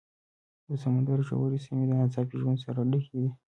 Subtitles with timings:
[0.67, 3.29] د سمندر ژورې سیمې د ناڅاپي ژوند سره ډکې دي.